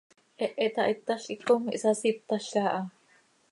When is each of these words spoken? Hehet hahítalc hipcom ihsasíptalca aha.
Hehet 0.43 0.75
hahítalc 0.83 1.25
hipcom 1.33 1.63
ihsasíptalca 1.73 2.63
aha. 2.73 2.81